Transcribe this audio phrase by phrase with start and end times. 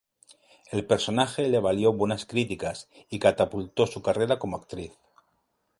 [0.71, 4.97] El personaje le valió buenas críticas y catapultó su carrera como actriz.